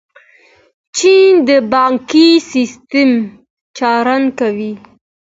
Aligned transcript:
چین 0.97 1.31
د 1.47 1.49
بانکي 1.71 2.27
سیسټم 2.51 3.09
څارنه 3.77 4.31
کوي. 4.39 4.73